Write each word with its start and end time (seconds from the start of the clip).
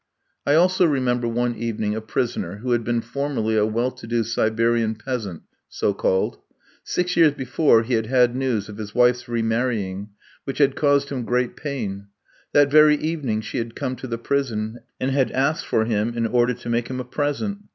I 0.47 0.55
also 0.55 0.87
remember 0.87 1.27
one 1.27 1.55
evening, 1.55 1.93
a 1.93 2.01
prisoner, 2.01 2.55
who 2.55 2.71
had 2.71 2.83
been 2.83 3.01
formerly 3.01 3.55
a 3.55 3.67
well 3.67 3.91
to 3.91 4.07
do 4.07 4.23
Siberian 4.23 4.95
peasant, 4.95 5.43
so 5.69 5.93
called. 5.93 6.39
Six 6.83 7.15
years 7.15 7.33
before 7.33 7.83
he 7.83 7.93
had 7.93 8.07
had 8.07 8.35
news 8.35 8.67
of 8.67 8.77
his 8.79 8.95
wife's 8.95 9.29
remarrying, 9.29 10.09
which 10.43 10.57
had 10.57 10.75
caused 10.75 11.09
him 11.09 11.23
great 11.23 11.55
pain. 11.55 12.07
That 12.51 12.71
very 12.71 12.95
evening 12.95 13.41
she 13.41 13.59
had 13.59 13.75
come 13.75 13.95
to 13.97 14.07
the 14.07 14.17
prison, 14.17 14.79
and 14.99 15.11
had 15.11 15.29
asked 15.33 15.67
for 15.67 15.85
him 15.85 16.17
in 16.17 16.25
order 16.25 16.55
to 16.55 16.67
make 16.69 16.87
him 16.87 16.99
a 16.99 17.05
present! 17.05 17.59